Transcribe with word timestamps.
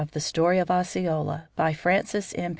THE 0.13 0.19
STORY 0.19 0.57
OF 0.57 0.71
OSCEOLA 0.71 1.49
BY 1.55 1.73
FRANCES 1.73 2.33
M. 2.33 2.49